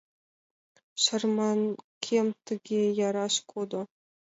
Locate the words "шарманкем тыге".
1.03-2.81